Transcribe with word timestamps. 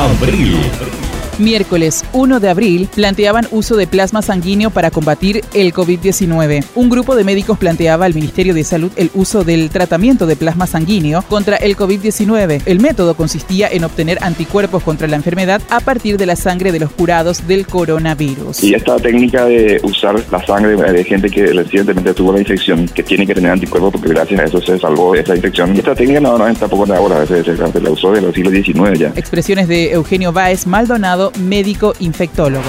Abril. 0.00 1.09
Miércoles 1.40 2.04
1 2.12 2.40
de 2.40 2.48
abril 2.48 2.88
planteaban 2.94 3.48
uso 3.50 3.76
de 3.76 3.86
plasma 3.86 4.22
sanguíneo 4.22 4.70
para 4.70 4.90
combatir 4.90 5.42
el 5.54 5.72
COVID-19. 5.72 6.64
Un 6.74 6.90
grupo 6.90 7.16
de 7.16 7.24
médicos 7.24 7.58
planteaba 7.58 8.04
al 8.04 8.14
Ministerio 8.14 8.54
de 8.54 8.64
Salud 8.64 8.92
el 8.96 9.10
uso 9.14 9.42
del 9.42 9.70
tratamiento 9.70 10.26
de 10.26 10.36
plasma 10.36 10.66
sanguíneo 10.66 11.22
contra 11.22 11.56
el 11.56 11.76
COVID-19. 11.76 12.62
El 12.66 12.80
método 12.80 13.14
consistía 13.14 13.68
en 13.68 13.84
obtener 13.84 14.18
anticuerpos 14.22 14.82
contra 14.82 15.08
la 15.08 15.16
enfermedad 15.16 15.62
a 15.70 15.80
partir 15.80 16.16
de 16.16 16.26
la 16.26 16.36
sangre 16.36 16.72
de 16.72 16.80
los 16.80 16.92
curados 16.92 17.46
del 17.48 17.66
coronavirus. 17.66 18.62
Y 18.62 18.74
esta 18.74 18.96
técnica 18.96 19.44
de 19.46 19.80
usar 19.82 20.22
la 20.30 20.44
sangre 20.44 20.76
de 20.76 21.04
gente 21.04 21.30
que 21.30 21.46
recientemente 21.46 22.14
tuvo 22.14 22.32
la 22.32 22.40
infección, 22.40 22.86
que 22.86 23.02
tiene 23.02 23.26
que 23.26 23.34
tener 23.34 23.50
anticuerpos 23.50 23.92
porque 23.92 24.10
gracias 24.10 24.40
a 24.40 24.44
eso 24.44 24.60
se 24.60 24.78
salvó 24.78 25.14
esa 25.14 25.34
infección. 25.34 25.76
Esta 25.76 25.94
técnica 25.94 26.20
no, 26.20 26.36
no 26.36 26.46
es 26.46 26.58
tampoco 26.58 26.86
de 26.86 26.96
ahora, 26.96 27.26
se, 27.26 27.42
se, 27.42 27.56
se 27.56 27.80
la 27.80 27.90
usó 27.90 28.14
en 28.14 28.32
siglo 28.32 28.50
XIX 28.50 28.98
ya. 28.98 29.08
Expresiones 29.16 29.68
de 29.68 29.92
Eugenio 29.92 30.32
Báez 30.32 30.66
Maldonado 30.66 31.29
médico 31.38 31.94
infectólogo. 32.00 32.68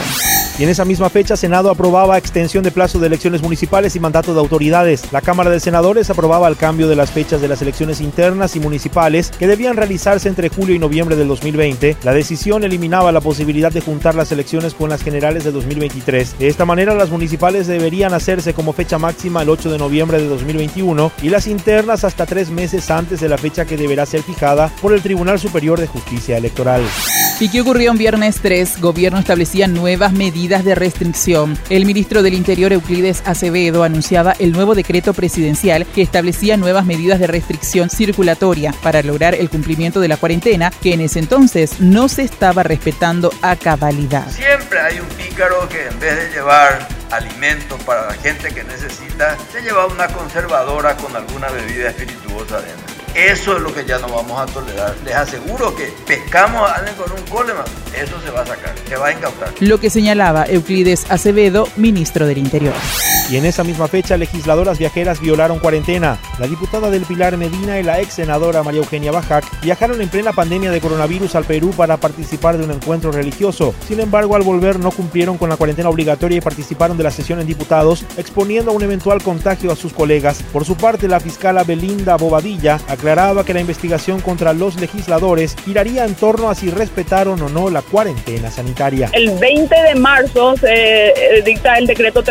Y 0.59 0.63
en 0.63 0.69
esa 0.69 0.85
misma 0.85 1.09
fecha, 1.09 1.35
Senado 1.35 1.71
aprobaba 1.71 2.17
extensión 2.17 2.63
de 2.63 2.71
plazo 2.71 2.99
de 2.99 3.07
elecciones 3.07 3.41
municipales 3.41 3.95
y 3.95 3.99
mandato 3.99 4.33
de 4.33 4.41
autoridades. 4.41 5.11
La 5.11 5.21
Cámara 5.21 5.49
de 5.49 5.59
Senadores 5.59 6.09
aprobaba 6.09 6.47
el 6.47 6.57
cambio 6.57 6.87
de 6.87 6.95
las 6.95 7.09
fechas 7.09 7.41
de 7.41 7.47
las 7.47 7.61
elecciones 7.61 8.01
internas 8.01 8.55
y 8.55 8.59
municipales 8.59 9.31
que 9.39 9.47
debían 9.47 9.77
realizarse 9.77 10.29
entre 10.29 10.49
julio 10.49 10.75
y 10.75 10.79
noviembre 10.79 11.15
del 11.15 11.29
2020. 11.29 11.97
La 12.03 12.13
decisión 12.13 12.63
eliminaba 12.63 13.11
la 13.11 13.21
posibilidad 13.21 13.71
de 13.71 13.81
juntar 13.81 14.13
las 14.13 14.31
elecciones 14.31 14.73
con 14.73 14.89
las 14.89 15.01
generales 15.01 15.43
de 15.43 15.51
2023. 15.51 16.37
De 16.37 16.47
esta 16.47 16.65
manera, 16.65 16.93
las 16.93 17.09
municipales 17.09 17.65
deberían 17.65 18.13
hacerse 18.13 18.53
como 18.53 18.73
fecha 18.73 18.99
máxima 18.99 19.41
el 19.41 19.49
8 19.49 19.71
de 19.71 19.77
noviembre 19.79 20.19
de 20.19 20.27
2021 20.27 21.11
y 21.23 21.29
las 21.29 21.47
internas 21.47 22.03
hasta 22.03 22.25
tres 22.25 22.49
meses 22.49 22.91
antes 22.91 23.19
de 23.19 23.29
la 23.29 23.37
fecha 23.37 23.65
que 23.65 23.77
deberá 23.77 24.05
ser 24.05 24.21
fijada 24.21 24.69
por 24.81 24.93
el 24.93 25.01
Tribunal 25.01 25.39
Superior 25.39 25.79
de 25.79 25.87
Justicia 25.87 26.37
Electoral. 26.37 26.81
¿Y 27.41 27.49
qué 27.49 27.61
ocurrió 27.61 27.89
en 27.89 27.97
viernes 27.97 28.39
3? 28.43 28.79
Gobierno 28.81 29.17
establecía 29.17 29.67
nuevas 29.67 30.13
medidas 30.13 30.63
de 30.63 30.75
restricción. 30.75 31.57
El 31.71 31.87
ministro 31.87 32.21
del 32.21 32.35
Interior 32.35 32.71
Euclides 32.71 33.23
Acevedo 33.25 33.83
anunciaba 33.83 34.35
el 34.37 34.51
nuevo 34.51 34.75
decreto 34.75 35.15
presidencial 35.15 35.87
que 35.87 36.03
establecía 36.03 36.55
nuevas 36.55 36.85
medidas 36.85 37.19
de 37.19 37.25
restricción 37.25 37.89
circulatoria 37.89 38.75
para 38.83 39.01
lograr 39.01 39.33
el 39.33 39.49
cumplimiento 39.49 39.99
de 39.99 40.07
la 40.07 40.17
cuarentena 40.17 40.69
que 40.83 40.93
en 40.93 41.01
ese 41.01 41.17
entonces 41.17 41.79
no 41.79 42.09
se 42.09 42.21
estaba 42.21 42.61
respetando 42.61 43.33
a 43.41 43.55
cabalidad. 43.55 44.29
Siempre 44.29 44.79
hay 44.79 44.99
un 44.99 45.07
pícaro 45.07 45.67
que 45.67 45.87
en 45.87 45.99
vez 45.99 46.15
de 46.17 46.35
llevar 46.35 46.87
alimentos 47.09 47.81
para 47.81 48.05
la 48.05 48.13
gente 48.13 48.53
que 48.53 48.63
necesita, 48.63 49.35
se 49.51 49.61
lleva 49.63 49.87
una 49.87 50.07
conservadora 50.09 50.95
con 50.95 51.15
alguna 51.15 51.49
bebida 51.49 51.89
espirituosa 51.89 52.61
dentro. 52.61 52.90
Eso 53.15 53.57
es 53.57 53.61
lo 53.61 53.73
que 53.73 53.85
ya 53.85 53.99
no 53.99 54.07
vamos 54.07 54.39
a 54.39 54.45
tolerar. 54.45 54.95
Les 55.03 55.15
aseguro 55.15 55.75
que 55.75 55.93
pescamos 56.07 56.69
a 56.69 56.75
alguien 56.75 56.95
con 56.95 57.11
un 57.11 57.25
colema, 57.27 57.63
eso 57.95 58.21
se 58.21 58.31
va 58.31 58.41
a 58.41 58.45
sacar, 58.45 58.73
se 58.87 58.95
va 58.95 59.07
a 59.07 59.11
incautar. 59.11 59.53
Lo 59.59 59.79
que 59.79 59.89
señalaba 59.89 60.45
Euclides 60.45 61.05
Acevedo, 61.09 61.67
ministro 61.75 62.25
del 62.25 62.37
Interior. 62.37 62.73
Y 63.31 63.37
en 63.37 63.45
esa 63.45 63.63
misma 63.63 63.87
fecha, 63.87 64.17
legisladoras 64.17 64.77
viajeras 64.77 65.21
violaron 65.21 65.59
cuarentena. 65.59 66.19
La 66.37 66.47
diputada 66.47 66.89
del 66.89 67.05
Pilar 67.05 67.37
Medina 67.37 67.79
y 67.79 67.83
la 67.83 68.01
ex 68.01 68.15
senadora 68.15 68.61
María 68.61 68.81
Eugenia 68.81 69.13
Bajac 69.13 69.45
viajaron 69.61 70.01
en 70.01 70.09
plena 70.09 70.33
pandemia 70.33 70.69
de 70.69 70.81
coronavirus 70.81 71.35
al 71.35 71.45
Perú 71.45 71.71
para 71.71 71.95
participar 71.95 72.57
de 72.57 72.65
un 72.65 72.71
encuentro 72.71 73.09
religioso. 73.09 73.73
Sin 73.87 74.01
embargo, 74.01 74.35
al 74.35 74.41
volver 74.41 74.79
no 74.79 74.91
cumplieron 74.91 75.37
con 75.37 75.47
la 75.47 75.55
cuarentena 75.55 75.87
obligatoria 75.87 76.39
y 76.39 76.41
participaron 76.41 76.97
de 76.97 77.05
la 77.05 77.11
sesión 77.11 77.39
en 77.39 77.47
diputados, 77.47 78.03
exponiendo 78.17 78.73
un 78.73 78.83
eventual 78.83 79.23
contagio 79.23 79.71
a 79.71 79.77
sus 79.77 79.93
colegas. 79.93 80.43
Por 80.51 80.65
su 80.65 80.75
parte, 80.75 81.07
la 81.07 81.21
fiscala 81.21 81.63
Belinda 81.63 82.17
Bobadilla 82.17 82.81
aclaraba 82.89 83.45
que 83.45 83.53
la 83.53 83.61
investigación 83.61 84.19
contra 84.19 84.51
los 84.51 84.75
legisladores 84.75 85.55
giraría 85.63 86.03
en 86.03 86.15
torno 86.15 86.49
a 86.49 86.55
si 86.55 86.69
respetaron 86.69 87.41
o 87.41 87.47
no 87.47 87.69
la 87.69 87.81
cuarentena 87.81 88.51
sanitaria. 88.51 89.09
El 89.13 89.31
20 89.39 89.73
de 89.73 89.95
marzo 89.95 90.57
se 90.57 91.11
eh, 91.11 91.41
dicta 91.45 91.77
el 91.77 91.87
decreto 91.87 92.21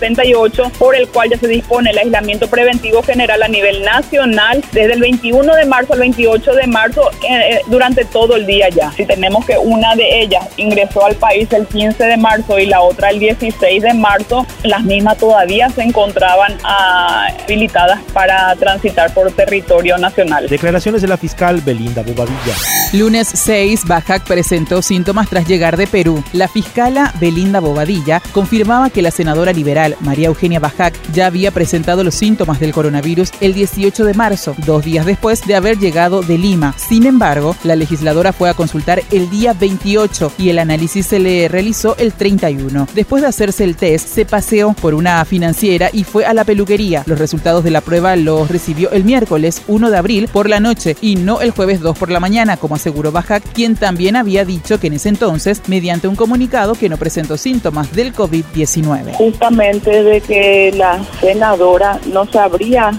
3478 0.00 0.78
por 0.78 0.96
el 0.96 1.08
cual 1.08 1.30
ya 1.30 1.38
se 1.38 1.46
dispone 1.46 1.90
el 1.90 1.98
aislamiento 1.98 2.48
preventivo 2.48 3.02
general 3.02 3.42
a 3.42 3.48
nivel 3.48 3.82
nacional 3.82 4.64
desde 4.72 4.94
el 4.94 5.00
21 5.00 5.54
de 5.54 5.64
marzo 5.66 5.92
al 5.92 6.00
28 6.00 6.54
de 6.54 6.66
marzo 6.66 7.10
eh, 7.28 7.54
eh, 7.54 7.60
durante 7.66 8.04
todo 8.04 8.36
el 8.36 8.46
día 8.46 8.68
ya. 8.68 8.90
Si 8.92 9.04
tenemos 9.04 9.44
que 9.46 9.58
una 9.58 9.94
de 9.94 10.22
ellas 10.22 10.48
ingresó 10.56 11.04
al 11.04 11.14
país 11.16 11.52
el 11.52 11.66
15 11.66 12.02
de 12.04 12.16
marzo 12.16 12.58
y 12.58 12.66
la 12.66 12.80
otra 12.80 13.10
el 13.10 13.18
16 13.18 13.82
de 13.82 13.94
marzo, 13.94 14.46
las 14.64 14.82
mismas 14.82 15.18
todavía 15.18 15.68
se 15.68 15.82
encontraban 15.82 16.56
ah, 16.64 17.28
habilitadas 17.44 18.00
para 18.12 18.54
transitar 18.56 19.12
por 19.12 19.30
territorio 19.32 19.98
nacional. 19.98 20.48
Declaraciones 20.48 21.02
de 21.02 21.08
la 21.08 21.16
fiscal 21.16 21.60
Belinda 21.60 22.02
Bobadilla. 22.02 22.54
Lunes 22.92 23.28
6, 23.32 23.84
Bajac 23.86 24.24
presentó 24.24 24.82
síntomas 24.82 25.28
tras 25.28 25.46
llegar 25.46 25.76
de 25.76 25.86
Perú. 25.86 26.24
La 26.32 26.48
fiscala 26.48 27.14
Belinda 27.20 27.60
Bobadilla 27.60 28.20
confirmaba 28.32 28.90
que 28.90 29.00
la 29.00 29.12
senadora 29.12 29.52
liberal 29.52 29.96
María 30.00 30.26
Eugenia 30.26 30.58
Bajac 30.58 31.00
ya 31.12 31.26
había 31.26 31.52
presentado 31.52 32.02
los 32.02 32.16
síntomas 32.16 32.58
del 32.58 32.72
coronavirus 32.72 33.30
el 33.40 33.54
18 33.54 34.04
de 34.04 34.14
marzo, 34.14 34.56
dos 34.66 34.84
días 34.84 35.06
después 35.06 35.46
de 35.46 35.54
haber 35.54 35.78
llegado 35.78 36.22
de 36.22 36.36
Lima. 36.36 36.74
Sin 36.76 37.06
embargo, 37.06 37.54
la 37.62 37.76
legisladora 37.76 38.32
fue 38.32 38.50
a 38.50 38.54
consultar 38.54 39.04
el 39.12 39.30
día 39.30 39.52
28 39.52 40.32
y 40.36 40.48
el 40.48 40.58
análisis 40.58 41.06
se 41.06 41.20
le 41.20 41.46
realizó 41.46 41.96
el 41.96 42.12
31. 42.12 42.88
Después 42.92 43.22
de 43.22 43.28
hacerse 43.28 43.62
el 43.62 43.76
test, 43.76 44.08
se 44.08 44.24
paseó 44.24 44.72
por 44.72 44.94
una 44.94 45.24
financiera 45.24 45.90
y 45.92 46.02
fue 46.02 46.26
a 46.26 46.34
la 46.34 46.42
peluquería. 46.42 47.04
Los 47.06 47.20
resultados 47.20 47.62
de 47.62 47.70
la 47.70 47.82
prueba 47.82 48.16
los 48.16 48.50
recibió 48.50 48.90
el 48.90 49.04
miércoles 49.04 49.62
1 49.68 49.90
de 49.90 49.96
abril 49.96 50.28
por 50.32 50.48
la 50.48 50.58
noche 50.58 50.96
y 51.00 51.14
no 51.14 51.40
el 51.40 51.52
jueves 51.52 51.78
2 51.78 51.96
por 51.96 52.10
la 52.10 52.18
mañana, 52.18 52.56
como 52.56 52.79
aseguró 52.80 53.12
Bajac, 53.12 53.42
quien 53.52 53.76
también 53.76 54.16
había 54.16 54.44
dicho 54.44 54.80
que 54.80 54.86
en 54.86 54.94
ese 54.94 55.10
entonces, 55.10 55.62
mediante 55.68 56.08
un 56.08 56.16
comunicado, 56.16 56.74
que 56.74 56.88
no 56.88 56.96
presentó 56.96 57.36
síntomas 57.36 57.92
del 57.92 58.14
COVID-19. 58.14 59.14
Justamente 59.14 60.02
de 60.02 60.20
que 60.22 60.72
la 60.74 61.02
senadora 61.20 62.00
no 62.06 62.26
se 62.26 62.38
habría 62.38 62.98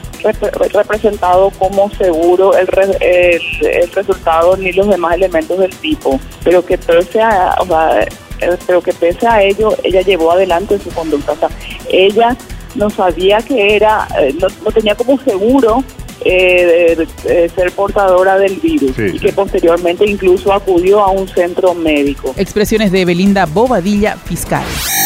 representado 0.71 1.49
como 1.57 1.89
seguro 1.91 2.55
el, 2.55 2.67
el, 3.01 3.91
resultado 3.91 4.55
ni 4.55 4.71
los 4.71 4.87
demás 4.87 5.15
elementos 5.15 5.57
del 5.57 5.75
tipo, 5.77 6.19
pero 6.43 6.63
que 6.63 6.77
pese 6.77 7.21
a, 7.21 7.55
o 7.59 7.65
sea, 7.65 8.03
eh, 8.03 8.57
pero 8.67 8.81
que 8.81 8.93
pese 8.93 9.27
a 9.27 9.41
ello, 9.41 9.75
ella 9.83 10.01
llevó 10.01 10.31
adelante 10.31 10.77
su 10.79 10.89
conducta. 10.91 11.31
O 11.31 11.37
sea, 11.37 11.49
ella 11.89 12.37
no 12.75 12.89
sabía 12.89 13.39
que 13.39 13.75
era, 13.75 14.07
eh, 14.19 14.33
no, 14.39 14.47
no 14.63 14.71
tenía 14.71 14.95
como 14.95 15.19
seguro 15.19 15.83
eh, 16.23 17.07
ser 17.55 17.71
portadora 17.71 18.37
del 18.37 18.55
virus 18.57 18.97
y 18.97 19.19
que 19.19 19.31
posteriormente 19.33 20.09
incluso 20.09 20.53
acudió 20.53 20.99
a 21.01 21.11
un 21.11 21.27
centro 21.27 21.73
médico. 21.73 22.33
Expresiones 22.37 22.91
de 22.91 23.05
Belinda 23.05 23.45
Bobadilla, 23.45 24.17
fiscal. 24.17 24.63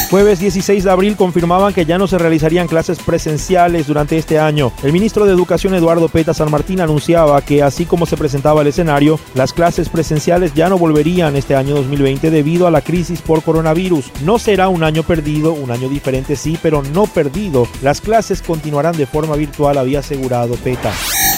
Jueves 0.09 0.39
16 0.39 0.83
de 0.83 0.91
abril 0.91 1.15
confirmaban 1.15 1.73
que 1.73 1.85
ya 1.85 1.97
no 1.97 2.07
se 2.07 2.19
realizarían 2.19 2.67
clases 2.67 2.99
presenciales 2.99 3.87
durante 3.87 4.17
este 4.17 4.37
año. 4.37 4.71
El 4.83 4.93
ministro 4.93 5.25
de 5.25 5.33
Educación 5.33 5.73
Eduardo 5.73 6.09
Peta 6.09 6.33
San 6.33 6.51
Martín 6.51 6.79
anunciaba 6.79 7.41
que 7.41 7.63
así 7.63 7.85
como 7.85 8.05
se 8.05 8.15
presentaba 8.15 8.61
el 8.61 8.67
escenario, 8.67 9.19
las 9.33 9.51
clases 9.51 9.89
presenciales 9.89 10.53
ya 10.53 10.69
no 10.69 10.77
volverían 10.77 11.35
este 11.35 11.55
año 11.55 11.75
2020 11.75 12.29
debido 12.29 12.67
a 12.67 12.71
la 12.71 12.81
crisis 12.81 13.21
por 13.21 13.41
coronavirus. 13.41 14.11
No 14.23 14.37
será 14.37 14.69
un 14.69 14.83
año 14.83 15.01
perdido, 15.03 15.53
un 15.53 15.71
año 15.71 15.89
diferente 15.89 16.35
sí, 16.35 16.57
pero 16.61 16.83
no 16.83 17.07
perdido. 17.07 17.67
Las 17.81 17.99
clases 17.99 18.41
continuarán 18.43 18.95
de 18.95 19.07
forma 19.07 19.35
virtual, 19.35 19.77
había 19.77 19.99
asegurado 19.99 20.53
Peta. 20.55 20.91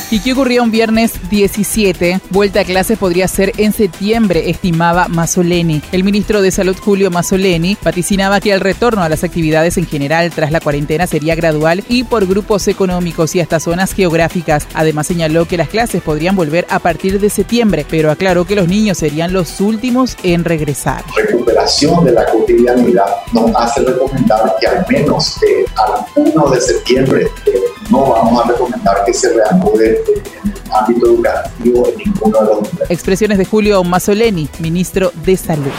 ¿Y 0.10 0.22
qué 0.22 0.32
ocurría 0.32 0.62
un 0.62 0.72
viernes 0.72 1.12
17? 1.30 2.22
Vuelta 2.30 2.62
a 2.62 2.64
clases 2.64 2.98
podría 2.98 3.28
ser 3.28 3.52
en 3.58 3.74
septiembre, 3.74 4.50
estimaba 4.50 5.10
Mazzoleni. 5.10 5.82
El 5.92 6.06
ministro 6.06 6.42
de 6.42 6.50
Salud 6.50 6.78
Julio 6.80 7.12
Mazzoleni 7.12 7.78
vaticinaba 7.84 8.40
que 8.40 8.54
el 8.54 8.62
retorno 8.62 9.04
a 9.04 9.10
las 9.10 9.26
actividades 9.26 9.78
en 9.78 9.86
general 9.86 10.32
tras 10.32 10.54
la 10.54 10.62
cuarentena 10.62 11.08
sería 11.08 11.36
gradual 11.36 11.84
y 11.90 12.06
por 12.06 12.26
grupos 12.26 12.70
económicos 12.70 13.36
y 13.36 13.42
hasta 13.42 13.60
zonas 13.60 13.92
geográficas. 13.94 14.66
Además 14.74 15.08
señaló 15.08 15.46
que 15.46 15.58
las 15.58 15.68
clases 15.68 16.02
podrían 16.02 16.38
volver 16.38 16.66
a 16.70 16.80
partir 16.80 17.20
de 17.20 17.30
septiembre, 17.30 17.86
pero 17.90 18.10
aclaró 18.10 18.46
que 18.46 18.56
los 18.56 18.70
niños 18.70 19.00
serían 19.00 19.34
los 19.34 19.60
últimos 19.60 20.16
en 20.24 20.46
regresar. 20.46 21.04
Recuperación 21.18 22.06
de 22.06 22.14
la 22.14 22.26
cotidianidad 22.28 23.08
nos 23.34 23.54
hace 23.58 23.82
recomendar 23.82 24.56
que 24.62 24.68
al 24.68 24.86
menos 24.88 25.36
eh, 25.44 25.66
al 25.76 26.06
1 26.16 26.50
de 26.50 26.62
septiembre 26.62 27.28
no 27.90 28.06
vamos 28.06 28.44
a 28.44 28.48
recomendar 28.48 29.06
que 29.06 29.14
se 29.14 29.34
reanude 29.34 30.04
el 30.44 30.57
ámbito 30.80 31.08
educativo 31.08 31.88
en 31.88 31.98
ninguno 31.98 32.40
de 32.40 32.46
los 32.46 32.62
niveles. 32.62 32.92
Expresiones 32.92 33.38
de 33.38 33.46
Julio 33.46 33.84
Mazzoleni, 33.84 34.48
ministro 34.60 35.12
de 35.26 35.38
Salud. 35.38 35.72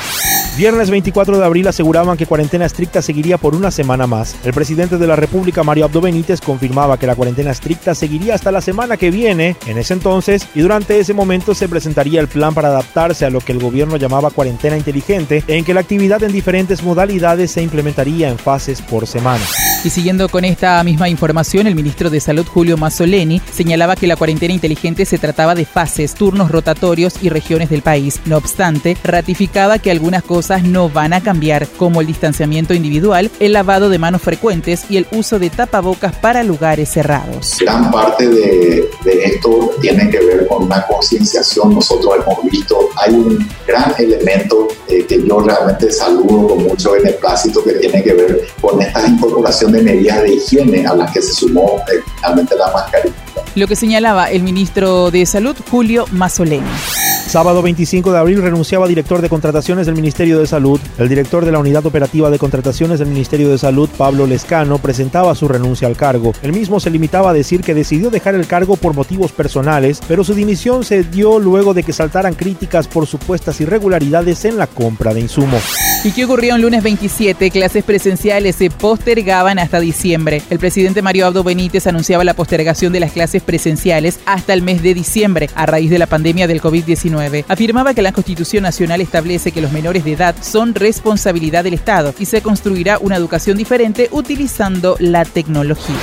Viernes 0.59 0.91
24 0.91 1.39
de 1.39 1.45
abril 1.45 1.69
aseguraban 1.69 2.17
que 2.17 2.27
cuarentena 2.27 2.67
estricta 2.67 3.01
seguiría 3.01 3.39
por 3.39 3.55
una 3.55 3.71
semana 3.71 4.09
más. 4.09 4.35
El 4.45 4.53
presidente 4.53 4.99
de 4.99 5.07
la 5.07 5.15
República, 5.15 5.63
Mario 5.63 5.85
Abdo 5.85 6.01
Benítez, 6.01 6.41
confirmaba 6.41 6.99
que 6.99 7.07
la 7.07 7.15
cuarentena 7.15 7.53
estricta 7.53 7.95
seguiría 7.95 8.35
hasta 8.35 8.51
la 8.51 8.61
semana 8.61 8.97
que 8.97 9.13
viene, 9.13 9.57
en 9.67 9.79
ese 9.79 9.95
entonces, 9.95 10.49
y 10.57 10.61
durante 10.61 10.99
ese 10.99 11.15
momento 11.15 11.55
se 11.55 11.69
presentaría 11.69 12.21
el 12.21 12.27
plan 12.27 12.55
para 12.55 12.69
adaptarse 12.69 13.25
a 13.25 13.31
lo 13.31 13.39
que 13.39 13.53
el 13.53 13.61
gobierno 13.61 13.99
llamaba 13.99 14.31
cuarentena 14.31 14.77
inteligente, 14.77 15.45
en 15.47 15.65
que 15.65 15.75
la 15.75 15.81
actividad 15.81 16.25
en 16.25 16.33
diferentes 16.33 16.83
modalidades 16.83 17.53
se 17.53 17.63
implementaría 17.63 18.29
en 18.29 18.37
fases 18.37 18.83
por 18.83 19.07
semana. 19.07 19.45
Y 19.85 19.91
siguiendo 19.91 20.29
con 20.29 20.45
esta 20.45 20.83
misma 20.83 21.09
información, 21.09 21.69
el 21.69 21.77
ministro 21.77 22.11
de 22.11 22.19
Salud 22.19 22.47
Julio 22.49 22.77
Mazzoleni 22.77 23.41
señalaba 23.53 23.95
que 23.95 24.09
la 24.09 24.17
cuarentena 24.17 24.53
inteligente 24.53 24.88
se 24.97 25.19
trataba 25.19 25.55
de 25.55 25.65
fases, 25.65 26.15
turnos 26.15 26.51
rotatorios 26.51 27.15
y 27.23 27.29
regiones 27.29 27.71
del 27.71 27.83
país. 27.83 28.21
No 28.25 28.37
obstante, 28.37 28.97
ratificaba 29.05 29.79
que 29.79 29.91
algunas 29.91 30.23
cosas 30.23 30.63
no 30.63 30.89
van 30.89 31.13
a 31.13 31.23
cambiar, 31.23 31.67
como 31.77 32.01
el 32.01 32.07
distanciamiento 32.07 32.75
individual, 32.75 33.31
el 33.41 33.53
lavado 33.53 33.89
de 33.89 33.99
manos 33.99 34.23
frecuentes 34.23 34.85
y 34.89 34.97
el 34.97 35.07
uso 35.13 35.39
de 35.39 35.51
tapabocas 35.51 36.15
para 36.17 36.43
lugares 36.43 36.91
cerrados. 36.91 37.57
Gran 37.61 37.91
parte 37.91 38.29
de, 38.29 38.91
esto 39.05 39.71
tiene 39.81 40.09
que 40.11 40.19
ver 40.19 40.47
con 40.47 40.65
una 40.65 40.87
concienciación. 40.87 41.75
Nosotros 41.75 42.17
hemos 42.17 42.45
visto, 42.51 42.89
hay 42.97 43.15
un 43.15 43.49
gran 43.67 43.95
elemento 43.99 44.69
eh, 44.89 45.05
que 45.07 45.27
yo 45.27 45.41
realmente 45.41 45.91
saludo 45.91 46.49
con 46.49 46.63
mucho 46.65 46.93
beneplácito 46.93 47.63
que 47.63 47.73
tiene 47.75 48.03
que 48.03 48.15
ver 48.15 48.47
con 48.61 48.81
esta 48.81 49.07
incorporación 49.07 49.73
de 49.73 49.83
medidas 49.83 50.23
de 50.23 50.35
higiene 50.35 50.87
a 50.87 50.95
las 50.95 51.13
que 51.13 51.23
se 51.23 51.33
sumó 51.33 51.79
eh, 51.93 52.01
finalmente 52.17 52.57
la 52.57 52.71
mascarilla. 52.73 53.28
Lo 53.59 53.67
que 53.67 53.75
señalaba 53.75 54.31
el 54.31 54.45
ministro 54.45 55.11
de 55.11 55.27
Salud, 55.27 55.57
Julio 55.69 56.05
Mazzoleni. 56.13 57.08
Sábado 57.29 57.61
25 57.61 58.11
de 58.11 58.19
abril 58.19 58.41
renunciaba 58.41 58.89
director 58.89 59.21
de 59.21 59.29
contrataciones 59.29 59.85
del 59.85 59.95
Ministerio 59.95 60.39
de 60.39 60.47
Salud. 60.47 60.81
El 60.97 61.11
director 61.11 61.45
de 61.45 61.53
la 61.53 61.59
Unidad 61.59 61.85
Operativa 61.85 62.31
de 62.31 62.39
Contrataciones 62.39 63.01
del 63.01 63.09
Ministerio 63.09 63.51
de 63.51 63.59
Salud, 63.59 63.87
Pablo 63.99 64.27
Lescano, 64.27 64.79
presentaba 64.79 65.35
su 65.35 65.47
renuncia 65.47 65.89
al 65.89 65.95
cargo. 65.95 66.33
El 66.43 66.55
mismo 66.55 66.81
se 66.81 66.89
limitaba 66.89 67.29
a 67.29 67.35
decir 67.35 67.61
que 67.61 67.75
decidió 67.75 68.09
dejar 68.09 68.35
el 68.35 68.47
cargo 68.47 68.77
por 68.77 68.95
motivos 68.95 69.31
personales, 69.33 70.01
pero 70.09 70.25
su 70.25 70.33
dimisión 70.33 70.85
se 70.85 71.03
dio 71.03 71.39
luego 71.39 71.75
de 71.75 71.83
que 71.83 71.93
saltaran 71.93 72.33
críticas 72.33 72.89
por 72.89 73.07
supuestas 73.07 73.61
irregularidades 73.61 74.47
en 74.47 74.57
la 74.57 74.67
compra 74.67 75.13
de 75.13 75.21
insumos. 75.21 75.63
¿Y 76.05 76.13
qué 76.13 76.25
ocurrió 76.25 76.55
el 76.55 76.63
lunes 76.63 76.83
27? 76.83 77.51
Clases 77.51 77.85
presenciales 77.85 78.57
se 78.57 78.71
postergaban 78.71 79.59
hasta 79.59 79.81
diciembre. 79.81 80.41
El 80.49 80.59
presidente 80.59 81.03
Mario 81.03 81.27
Abdo 81.27 81.45
Benítez 81.45 81.87
anunciaba 81.87 82.25
la 82.25 82.33
postergación 82.33 82.91
de 82.91 83.01
las 83.01 83.13
clases 83.13 83.43
presenciales 83.43 84.19
hasta 84.25 84.55
el 84.55 84.63
mes 84.63 84.83
de 84.83 84.95
diciembre 84.95 85.51
a 85.55 85.67
raíz 85.67 85.91
de 85.91 85.99
la 85.99 86.07
pandemia 86.07 86.47
del 86.47 86.63
COVID-19 86.63 87.18
afirmaba 87.49 87.95
que 87.95 88.03
la 88.03 88.13
Constitución 88.13 88.63
Nacional 88.63 89.01
establece 89.01 89.53
que 89.53 89.61
los 89.61 89.73
menores 89.73 90.05
de 90.05 90.13
edad 90.13 90.37
son 90.41 90.75
responsabilidad 90.75 91.65
del 91.65 91.75
Estado 91.75 92.15
y 92.19 92.27
se 92.27 92.43
construirá 92.43 92.99
una 92.99 93.17
educación 93.17 93.57
diferente 93.57 94.09
utilizando 94.13 94.97
la 94.99 95.25
tecnología. 95.25 95.97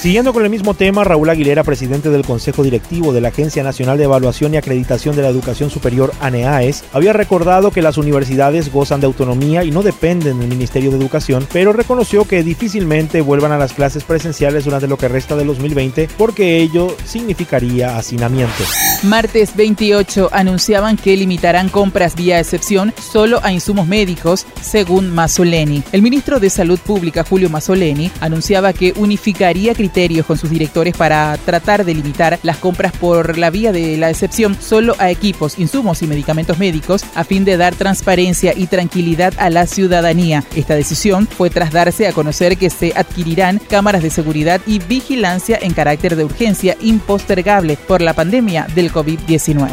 Siguiendo 0.00 0.32
con 0.32 0.44
el 0.44 0.50
mismo 0.50 0.74
tema, 0.74 1.02
Raúl 1.02 1.28
Aguilera, 1.28 1.64
presidente 1.64 2.08
del 2.08 2.24
Consejo 2.24 2.62
Directivo 2.62 3.12
de 3.12 3.20
la 3.20 3.30
Agencia 3.30 3.64
Nacional 3.64 3.98
de 3.98 4.04
Evaluación 4.04 4.54
y 4.54 4.56
Acreditación 4.56 5.16
de 5.16 5.22
la 5.22 5.28
Educación 5.28 5.70
Superior, 5.70 6.12
ANEAES, 6.20 6.84
había 6.92 7.12
recordado 7.12 7.72
que 7.72 7.82
las 7.82 7.98
universidades 7.98 8.72
gozan 8.72 9.00
de 9.00 9.06
autonomía 9.06 9.64
y 9.64 9.72
no 9.72 9.82
dependen 9.82 10.38
del 10.38 10.50
Ministerio 10.50 10.92
de 10.92 10.98
Educación, 10.98 11.48
pero 11.52 11.72
reconoció 11.72 12.26
que 12.26 12.44
difícilmente 12.44 13.22
vuelvan 13.22 13.50
a 13.50 13.58
las 13.58 13.72
clases 13.72 14.04
presenciales 14.04 14.64
durante 14.64 14.86
lo 14.86 14.96
que 14.96 15.08
resta 15.08 15.34
del 15.34 15.48
2020 15.48 16.08
porque 16.16 16.58
ello 16.58 16.96
significaría 17.04 17.98
hacinamiento. 17.98 18.62
Martes 19.02 19.56
28 19.56 20.28
anunciaban 20.30 20.96
que 20.96 21.16
limitarán 21.16 21.68
compras 21.68 22.14
vía 22.14 22.38
excepción 22.38 22.94
solo 23.00 23.40
a 23.42 23.50
insumos 23.50 23.88
médicos, 23.88 24.46
según 24.60 25.12
Mazzoleni. 25.12 25.82
El 25.90 26.02
ministro 26.02 26.38
de 26.38 26.50
Salud 26.50 26.78
Pública, 26.78 27.24
Julio 27.28 27.50
Mazzoleni, 27.50 28.12
anunciaba 28.20 28.72
que 28.72 28.92
unificaría 28.96 29.74
criterios 29.74 29.87
con 30.26 30.38
sus 30.38 30.50
directores 30.50 30.96
para 30.96 31.36
tratar 31.44 31.84
de 31.84 31.94
limitar 31.94 32.38
las 32.42 32.58
compras 32.58 32.92
por 32.92 33.36
la 33.36 33.50
vía 33.50 33.72
de 33.72 33.96
la 33.96 34.10
excepción 34.10 34.56
solo 34.60 34.94
a 34.98 35.10
equipos, 35.10 35.58
insumos 35.58 36.02
y 36.02 36.06
medicamentos 36.06 36.58
médicos 36.58 37.04
a 37.14 37.24
fin 37.24 37.44
de 37.44 37.56
dar 37.56 37.74
transparencia 37.74 38.52
y 38.56 38.66
tranquilidad 38.66 39.34
a 39.38 39.50
la 39.50 39.66
ciudadanía. 39.66 40.44
Esta 40.54 40.74
decisión 40.74 41.26
fue 41.26 41.50
tras 41.50 41.72
darse 41.72 42.06
a 42.06 42.12
conocer 42.12 42.56
que 42.58 42.70
se 42.70 42.92
adquirirán 42.94 43.60
cámaras 43.68 44.02
de 44.02 44.10
seguridad 44.10 44.60
y 44.66 44.78
vigilancia 44.78 45.58
en 45.60 45.72
carácter 45.72 46.14
de 46.14 46.24
urgencia 46.24 46.76
impostergable 46.80 47.76
por 47.88 48.00
la 48.00 48.14
pandemia 48.14 48.66
del 48.74 48.92
COVID-19. 48.92 49.68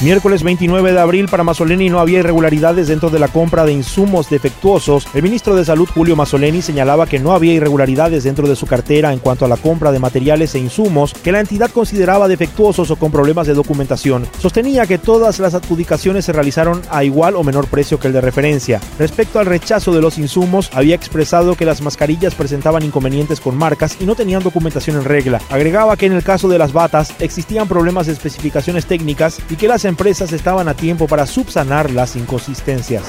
Miércoles 0.00 0.44
29 0.44 0.92
de 0.92 1.00
abril 1.00 1.26
para 1.28 1.42
Mazzoleni 1.42 1.90
no 1.90 1.98
había 1.98 2.20
irregularidades 2.20 2.86
dentro 2.86 3.10
de 3.10 3.18
la 3.18 3.26
compra 3.26 3.64
de 3.64 3.72
insumos 3.72 4.30
defectuosos. 4.30 5.08
El 5.12 5.24
ministro 5.24 5.56
de 5.56 5.64
Salud 5.64 5.88
Julio 5.92 6.14
Mazzoleni 6.14 6.62
señalaba 6.62 7.08
que 7.08 7.18
no 7.18 7.32
había 7.32 7.54
irregularidades 7.54 8.22
dentro 8.22 8.46
de 8.46 8.54
su 8.54 8.66
cartera 8.66 9.12
en 9.12 9.18
cuanto 9.18 9.37
a 9.44 9.48
la 9.48 9.56
compra 9.56 9.92
de 9.92 9.98
materiales 9.98 10.54
e 10.54 10.58
insumos 10.58 11.14
que 11.14 11.32
la 11.32 11.40
entidad 11.40 11.70
consideraba 11.70 12.28
defectuosos 12.28 12.90
o 12.90 12.96
con 12.96 13.10
problemas 13.10 13.46
de 13.46 13.54
documentación. 13.54 14.26
Sostenía 14.38 14.86
que 14.86 14.98
todas 14.98 15.38
las 15.38 15.54
adjudicaciones 15.54 16.24
se 16.24 16.32
realizaron 16.32 16.82
a 16.90 17.04
igual 17.04 17.36
o 17.36 17.44
menor 17.44 17.66
precio 17.66 17.98
que 17.98 18.08
el 18.08 18.12
de 18.12 18.20
referencia. 18.20 18.80
Respecto 18.98 19.38
al 19.38 19.46
rechazo 19.46 19.92
de 19.92 20.00
los 20.00 20.18
insumos, 20.18 20.70
había 20.72 20.94
expresado 20.94 21.54
que 21.54 21.64
las 21.64 21.80
mascarillas 21.80 22.34
presentaban 22.34 22.82
inconvenientes 22.82 23.40
con 23.40 23.56
marcas 23.56 23.96
y 24.00 24.04
no 24.04 24.14
tenían 24.14 24.42
documentación 24.42 24.96
en 24.96 25.04
regla. 25.04 25.40
Agregaba 25.50 25.96
que 25.96 26.06
en 26.06 26.12
el 26.12 26.22
caso 26.22 26.48
de 26.48 26.58
las 26.58 26.72
batas 26.72 27.14
existían 27.18 27.68
problemas 27.68 28.06
de 28.06 28.12
especificaciones 28.12 28.86
técnicas 28.86 29.38
y 29.50 29.56
que 29.56 29.68
las 29.68 29.84
empresas 29.84 30.32
estaban 30.32 30.68
a 30.68 30.74
tiempo 30.74 31.06
para 31.06 31.26
subsanar 31.26 31.90
las 31.90 32.16
inconsistencias. 32.16 33.04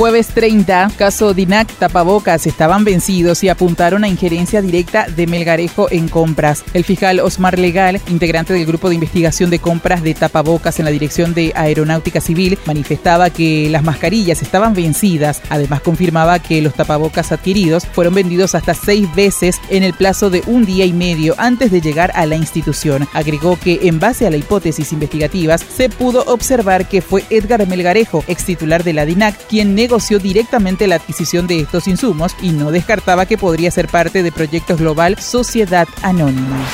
Jueves 0.00 0.28
30, 0.28 0.92
caso 0.96 1.34
DINAC 1.34 1.74
tapabocas 1.74 2.46
estaban 2.46 2.84
vencidos 2.84 3.44
y 3.44 3.50
apuntaron 3.50 4.02
a 4.02 4.08
injerencia 4.08 4.62
directa 4.62 5.06
de 5.06 5.26
Melgarejo 5.26 5.88
en 5.90 6.08
compras. 6.08 6.64
El 6.72 6.84
fiscal 6.84 7.20
Osmar 7.20 7.58
Legal, 7.58 8.00
integrante 8.08 8.54
del 8.54 8.64
grupo 8.64 8.88
de 8.88 8.94
investigación 8.94 9.50
de 9.50 9.58
compras 9.58 10.02
de 10.02 10.14
tapabocas 10.14 10.78
en 10.78 10.86
la 10.86 10.90
Dirección 10.90 11.34
de 11.34 11.52
Aeronáutica 11.54 12.22
Civil, 12.22 12.58
manifestaba 12.64 13.28
que 13.28 13.68
las 13.68 13.84
mascarillas 13.84 14.40
estaban 14.40 14.72
vencidas. 14.72 15.42
Además, 15.50 15.82
confirmaba 15.82 16.38
que 16.38 16.62
los 16.62 16.72
tapabocas 16.72 17.30
adquiridos 17.30 17.84
fueron 17.84 18.14
vendidos 18.14 18.54
hasta 18.54 18.72
seis 18.72 19.06
veces 19.14 19.60
en 19.68 19.82
el 19.82 19.92
plazo 19.92 20.30
de 20.30 20.42
un 20.46 20.64
día 20.64 20.86
y 20.86 20.94
medio 20.94 21.34
antes 21.36 21.70
de 21.70 21.82
llegar 21.82 22.10
a 22.14 22.24
la 22.24 22.36
institución. 22.36 23.06
Agregó 23.12 23.58
que, 23.58 23.80
en 23.82 24.00
base 24.00 24.26
a 24.26 24.30
la 24.30 24.38
hipótesis 24.38 24.94
investigativas, 24.94 25.60
se 25.60 25.90
pudo 25.90 26.24
observar 26.24 26.88
que 26.88 27.02
fue 27.02 27.22
Edgar 27.28 27.66
Melgarejo, 27.66 28.24
ex 28.28 28.46
titular 28.46 28.82
de 28.82 28.94
la 28.94 29.04
DINAC, 29.04 29.36
quien 29.46 29.74
negó 29.74 29.89
negoció 29.90 30.20
directamente 30.20 30.86
la 30.86 30.94
adquisición 30.94 31.48
de 31.48 31.58
estos 31.58 31.88
insumos 31.88 32.36
y 32.40 32.52
no 32.52 32.70
descartaba 32.70 33.26
que 33.26 33.36
podría 33.36 33.72
ser 33.72 33.88
parte 33.88 34.22
de 34.22 34.30
proyectos 34.30 34.78
global 34.78 35.18
Sociedad 35.18 35.88
Anónima. 36.02 36.64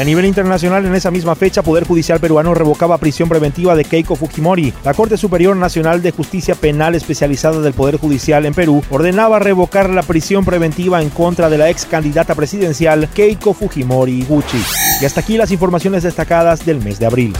A 0.00 0.02
nivel 0.02 0.24
internacional, 0.24 0.84
en 0.84 0.96
esa 0.96 1.12
misma 1.12 1.36
fecha, 1.36 1.62
Poder 1.62 1.86
Judicial 1.86 2.18
peruano 2.18 2.54
revocaba 2.54 2.98
prisión 2.98 3.28
preventiva 3.28 3.76
de 3.76 3.84
Keiko 3.84 4.16
Fujimori. 4.16 4.74
La 4.84 4.94
Corte 4.94 5.16
Superior 5.16 5.56
Nacional 5.56 6.02
de 6.02 6.10
Justicia 6.10 6.56
Penal 6.56 6.96
Especializada 6.96 7.60
del 7.60 7.72
Poder 7.72 7.98
Judicial 7.98 8.44
en 8.44 8.52
Perú 8.52 8.82
ordenaba 8.90 9.38
revocar 9.38 9.88
la 9.88 10.02
prisión 10.02 10.44
preventiva 10.44 11.00
en 11.00 11.10
contra 11.10 11.48
de 11.48 11.58
la 11.58 11.70
ex 11.70 11.86
candidata 11.86 12.34
presidencial 12.34 13.08
Keiko 13.14 13.54
Fujimori 13.54 14.24
Gucci. 14.24 14.60
Y 15.00 15.04
hasta 15.04 15.20
aquí 15.20 15.36
las 15.36 15.52
informaciones 15.52 16.02
destacadas 16.02 16.66
del 16.66 16.80
mes 16.82 16.98
de 16.98 17.06
abril. 17.06 17.32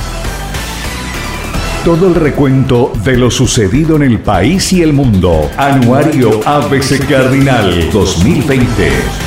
Todo 1.86 2.08
el 2.08 2.16
recuento 2.16 2.92
de 3.04 3.16
lo 3.16 3.30
sucedido 3.30 3.94
en 3.94 4.02
el 4.02 4.18
país 4.18 4.72
y 4.72 4.82
el 4.82 4.92
mundo. 4.92 5.48
Anuario 5.56 6.40
ABC 6.44 7.06
Cardinal 7.08 7.92
2020. 7.92 9.25